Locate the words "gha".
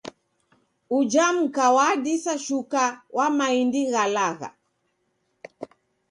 3.91-4.03